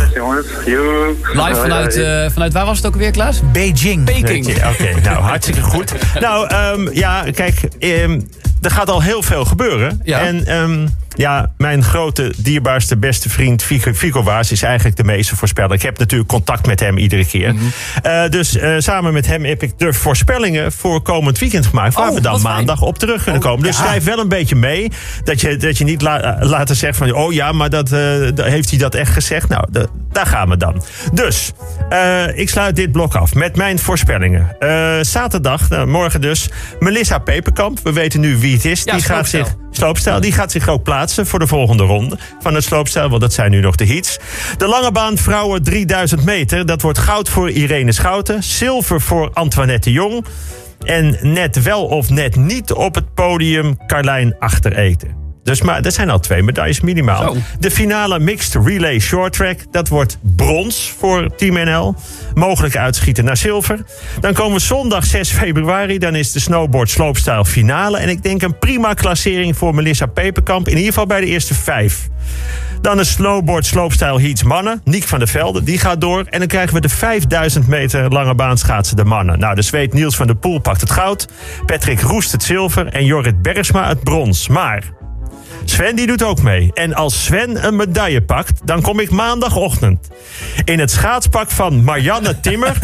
Live 1.33 1.54
vanuit, 1.61 1.97
eh, 1.97 2.26
vanuit 2.33 2.52
waar 2.52 2.64
was 2.66 2.76
het 2.76 2.87
ook 2.87 2.92
alweer, 2.92 3.11
Klaas? 3.11 3.40
Beijing. 3.52 4.04
Peking. 4.04 4.47
Oké, 4.47 5.00
nou 5.02 5.23
hartstikke 5.23 5.61
goed. 5.61 5.94
Nou, 6.21 6.47
ehm, 6.49 6.88
ja, 6.92 7.25
kijk, 7.35 7.61
ehm, 7.78 8.21
er 8.62 8.71
gaat 8.71 8.90
al 8.90 9.02
heel 9.02 9.23
veel 9.23 9.44
gebeuren. 9.44 10.00
Ja. 10.04 10.18
En 10.21 10.47
ehm, 10.47 10.87
ja, 11.14 11.50
mijn 11.56 11.83
grote, 11.85 12.33
dierbaarste, 12.37 12.97
beste 12.97 13.28
vriend 13.30 13.62
Fico, 13.62 13.92
Fico 13.94 14.23
Waas 14.23 14.52
is 14.52 14.62
eigenlijk 14.62 14.97
de 14.97 15.04
meeste 15.04 15.37
voorspeller. 15.37 15.73
Ik 15.73 15.83
heb 15.83 15.99
natuurlijk 15.99 16.28
contact 16.30 16.66
met 16.66 16.80
hem 16.80 16.99
iedere 16.99 17.26
keer. 17.26 17.54
Mhm. 17.54 17.64
Eh, 18.02 18.28
dus 18.28 18.56
eh, 18.56 18.75
samen 18.78 19.12
met 19.12 19.26
hem 19.26 19.44
heb 19.44 19.62
ik 19.62 19.78
de 19.78 19.92
voorspellingen 19.92 20.73
voor 20.73 21.02
komend 21.02 21.38
weekend 21.38 21.66
gemaakt. 21.66 21.94
Waar 21.94 22.09
Oh, 22.09 22.14
we 22.14 22.21
dan 22.21 22.40
fijn. 22.40 22.54
maandag 22.54 22.83
op 22.83 22.99
terug 22.99 23.23
kunnen 23.23 23.40
komen. 23.42 23.62
Dus 23.64 23.76
schrijf 23.76 24.04
wel 24.04 24.18
een 24.18 24.28
beetje 24.28 24.56
mee. 24.56 24.90
Dat 25.25 25.40
je, 25.40 25.56
dat 25.56 25.78
je 25.78 25.85
niet 25.85 26.02
la, 26.02 26.37
later 26.40 26.76
zegt 26.76 26.97
van... 26.99 27.12
oh 27.12 27.33
ja, 27.33 27.52
maar 27.52 27.71
dat, 27.71 27.92
eh, 27.92 28.00
dat- 28.35 28.47
heeft 28.47 28.71
hij 28.71 28.78
dat 28.78 28.94
echt 28.94 29.12
gezegd? 29.12 29.49
Nou, 29.49 29.64
da- 29.71 29.87
daar 30.14 30.26
gaan 30.26 30.49
we 30.49 30.56
dan. 30.56 30.83
Dus, 31.12 31.52
eh, 31.88 32.38
ik 32.38 32.49
sluit 32.49 32.76
dit 32.76 32.92
blok 32.92 33.14
af 33.14 33.35
met 33.35 33.56
mijn 33.56 33.78
voorspellingen. 33.78 34.56
Eh, 34.59 34.99
zaterdag, 35.00 35.68
nou, 35.68 35.87
morgen 35.87 36.21
dus, 36.21 36.49
Melissa 36.78 37.18
Peperkamp. 37.18 37.80
We 37.83 37.92
weten 37.92 38.21
nu 38.21 38.38
wie 38.38 38.54
het 38.54 38.64
is. 38.64 38.83
Ja, 38.85 38.92
die 38.92 39.02
gaat 39.02 39.28
zich 39.28 39.54
Sloopstijl, 39.71 40.21
die 40.21 40.33
gaat 40.33 40.52
zich 40.52 40.68
ook 40.68 40.83
plaatsen 40.83 41.26
voor 41.26 41.38
de 41.38 41.47
volgende 41.47 41.83
ronde 41.83 42.18
van 42.40 42.54
het 42.54 42.64
sloopstijl, 42.64 43.09
want 43.09 43.21
dat 43.21 43.33
zijn 43.33 43.50
nu 43.50 43.61
nog 43.61 43.76
de 43.76 43.87
heats. 43.87 44.18
De 44.56 44.66
lange 44.66 44.92
baan 44.92 45.16
vrouwen 45.16 45.62
3000 45.62 46.25
meter, 46.25 46.66
dat 46.66 46.83
wordt 46.83 46.99
goud 46.99 47.28
voor 47.28 47.50
Irene 47.50 47.92
Schouten, 47.92 48.42
zilver 48.42 49.00
voor 49.00 49.30
Antoinette 49.33 49.92
Jong 49.92 50.25
en 50.85 51.18
net 51.21 51.62
wel 51.62 51.85
of 51.85 52.11
net 52.11 52.37
niet 52.37 52.73
op 52.73 52.94
het 52.94 53.14
podium 53.14 53.76
Carlijn 53.87 54.37
Achtereten. 54.38 55.24
Dus 55.45 55.63
maar 55.63 55.83
dat 55.83 55.95
zijn 55.95 56.11
al 56.11 56.21
twee 56.21 56.43
medailles 56.43 56.81
minimaal. 56.81 57.35
Zo. 57.35 57.37
De 57.59 57.71
finale 57.71 58.19
mixed 58.19 58.67
relay 58.67 58.99
short 58.99 59.33
track, 59.33 59.59
dat 59.71 59.89
wordt 59.89 60.19
brons 60.21 60.95
voor 60.99 61.35
Team 61.37 61.55
NL. 61.55 61.95
Mogelijk 62.35 62.77
uitschieten 62.77 63.25
naar 63.25 63.37
zilver. 63.37 63.85
Dan 64.21 64.33
komen 64.33 64.57
we 64.57 64.61
zondag 64.61 65.05
6 65.05 65.31
februari, 65.31 65.99
dan 65.99 66.15
is 66.15 66.33
de 66.33 66.41
snowboard 66.41 66.91
sloopstijl 66.91 67.45
finale. 67.45 67.99
En 67.99 68.09
ik 68.09 68.23
denk 68.23 68.43
een 68.43 68.59
prima 68.59 68.95
klassering 68.95 69.57
voor 69.57 69.75
Melissa 69.75 70.07
Peperkamp, 70.07 70.69
in 70.69 70.77
ieder 70.77 70.89
geval 70.89 71.07
bij 71.07 71.21
de 71.21 71.27
eerste 71.27 71.55
vijf. 71.55 72.09
Dan 72.81 72.97
de 72.97 73.05
snowboard 73.05 73.67
sloopstijl 73.67 74.21
heats 74.21 74.43
mannen. 74.43 74.81
Niek 74.85 75.05
van 75.05 75.19
der 75.19 75.29
Velde, 75.29 75.63
die 75.63 75.79
gaat 75.79 76.01
door. 76.01 76.25
En 76.31 76.39
dan 76.39 76.49
krijgen 76.49 76.75
we 76.75 76.81
de 76.81 76.89
5000 76.89 77.67
meter 77.67 78.09
lange 78.09 78.35
baan 78.35 78.59
schaatsen 78.59 78.97
de 78.97 79.05
mannen. 79.05 79.39
Nou, 79.39 79.55
de 79.55 79.63
Zweed 79.63 79.93
Niels 79.93 80.17
van 80.17 80.27
der 80.27 80.37
Poel 80.37 80.59
pakt 80.59 80.81
het 80.81 80.91
goud. 80.91 81.29
Patrick 81.67 82.01
Roest 82.01 82.33
het 82.33 82.43
zilver. 82.43 82.87
En 82.87 83.05
Jorrit 83.05 83.43
Bergsma 83.43 83.89
het 83.89 84.03
brons. 84.03 84.49
Maar 84.49 84.83
Sven 85.71 85.97
die 85.97 86.06
doet 86.06 86.23
ook 86.23 86.42
mee. 86.42 86.71
En 86.75 86.94
als 86.94 87.25
Sven 87.25 87.66
een 87.66 87.76
medaille 87.76 88.23
pakt, 88.23 88.61
dan 88.64 88.83
kom 88.83 89.00
ik 89.00 89.11
maandagochtend 89.11 90.09
in 90.64 90.78
het 90.78 90.90
schaatspak 90.90 91.50
van 91.50 91.85
Marianne 91.85 92.40
Timmer 92.40 92.78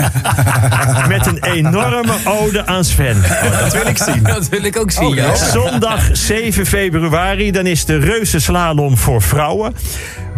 met 1.09 1.27
een 1.27 1.45
enorme 1.45 2.15
ode 2.25 2.67
aan 2.67 2.85
Sven. 2.85 3.23
Dat 3.61 3.73
wil 3.73 3.87
ik 3.87 3.99
zien. 3.99 4.23
Dat 4.23 4.49
wil 4.49 4.65
ik 4.65 4.77
ook 4.77 4.91
zien, 4.91 5.15
ja. 5.15 5.35
Zondag 5.35 6.09
7 6.13 6.67
februari, 6.67 7.51
dan 7.51 7.67
is 7.67 7.85
de 7.85 7.99
reuzenslalom 7.99 8.97
voor 8.97 9.23
vrouwen. 9.23 9.75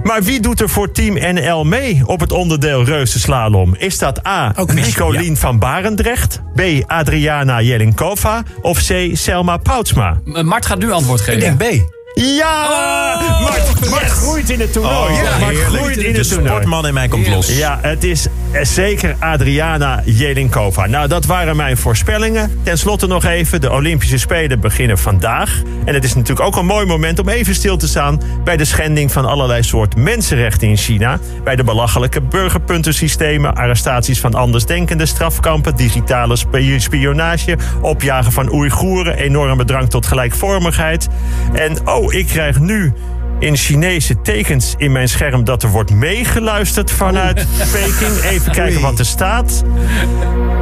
Maar 0.03 0.23
wie 0.23 0.41
doet 0.41 0.61
er 0.61 0.69
voor 0.69 0.93
Team 0.93 1.35
NL 1.35 1.65
mee 1.65 2.03
op 2.07 2.21
het 2.21 2.33
onderdeel 2.33 2.85
reuzenslalom? 2.85 3.75
Is 3.79 3.99
dat 3.99 4.27
A. 4.27 4.53
Ook 4.57 4.73
Nicolien 4.73 5.37
van 5.37 5.59
Barendrecht? 5.59 6.41
B. 6.55 6.61
Adriana 6.87 7.61
Jelinkova? 7.61 8.43
Of 8.61 8.87
C. 8.87 9.11
Selma 9.13 9.57
Poutsma? 9.57 10.21
Mart 10.25 10.67
gaat 10.67 10.79
nu 10.79 10.91
antwoord 10.91 11.21
geven. 11.21 11.51
Ik 11.51 11.59
denk 11.59 11.83
B. 11.83 12.01
Ja! 12.15 12.69
Oh, 12.71 13.41
Mart, 13.41 13.91
Mart 13.91 14.05
groeit 14.11 14.51
in 14.51 14.61
het 14.61 14.73
toernooi. 14.73 15.11
Oh, 15.13 15.17
ja, 15.23 15.39
Mart 15.39 15.53
heerlijk. 15.57 15.77
groeit 15.77 15.97
in 15.97 16.13
De 16.13 16.19
het 16.19 16.29
toernooi. 16.29 16.49
sportman 16.51 16.87
in 16.87 16.95
mij 16.95 17.09
komt 17.09 17.29
los. 17.29 17.57
Ja, 17.57 17.79
het 17.83 18.05
is 18.05 18.27
eh, 18.53 18.65
zeker 18.65 19.17
Adriana 19.19 20.03
Jelinkova. 20.05 20.87
Nou, 20.87 21.09
dat 21.09 21.25
waren 21.27 21.57
mijn 21.57 21.77
voorspellingen. 21.77 22.61
Ten 22.63 22.79
slotte 22.79 23.07
nog 23.07 23.25
even, 23.25 23.61
de 23.61 23.71
Olympische 23.73 24.19
Spelen 24.19 24.61
beginnen 24.61 24.99
vandaag. 24.99 25.63
En 25.85 25.95
het 25.95 26.05
is 26.05 26.15
natuurlijk 26.15 26.47
ook 26.47 26.57
een 26.57 26.67
mooi 26.67 26.87
moment 26.87 27.19
om 27.19 27.29
even 27.29 27.55
stil 27.55 27.77
te 27.77 27.89
staan... 27.89 28.21
bij 28.45 28.57
de 28.57 28.65
schending 28.65 29.13
van 29.13 29.25
allerlei 29.27 29.63
soort 29.63 29.97
mensenrechten 29.97 30.69
in 30.69 30.77
China. 30.77 31.19
Bij 31.45 31.57
de 31.57 31.65
belachelijke 31.65 32.21
burgerpuntensystemen... 32.21 33.55
arrestaties 33.55 34.21
van 34.21 34.35
andersdenkenden, 34.35 35.09
strafkampen... 35.09 35.77
digitale 35.77 36.37
spi- 36.37 36.81
spionage, 36.81 37.57
opjagen 37.81 38.33
van 38.33 38.53
Oeigoeren... 38.53 39.17
enorme 39.17 39.65
drang 39.65 39.91
tot 39.91 40.07
gelijkvormigheid. 40.07 41.09
En 41.53 41.89
oh, 41.89 42.12
ik 42.13 42.27
krijg 42.27 42.59
nu 42.59 42.93
in 43.39 43.57
Chinese 43.57 44.21
tekens 44.21 44.75
in 44.77 44.93
mijn 44.93 45.09
scherm 45.09 45.45
dat 45.45 45.63
er 45.63 45.69
wordt 45.69 45.91
meegeluisterd 45.91 46.91
vanuit 46.91 47.47
Peking. 47.73 48.21
Even 48.23 48.53
kijken 48.53 48.81
wat 48.81 48.99
er 48.99 49.07
staat. 49.07 49.63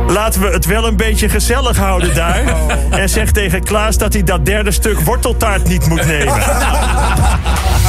Laten 0.07 0.41
we 0.41 0.49
het 0.49 0.67
wel 0.67 0.87
een 0.87 0.97
beetje 0.97 1.29
gezellig 1.29 1.77
houden 1.77 2.15
daar. 2.15 2.43
En 2.91 3.09
zeg 3.09 3.31
tegen 3.33 3.63
Klaas 3.63 3.99
dat 3.99 4.13
hij 4.13 4.23
dat 4.23 4.47
derde 4.47 4.71
stuk 4.71 5.01
worteltaart 5.01 5.69
niet 5.69 5.89
moet 5.89 6.07
nemen. 6.07 6.35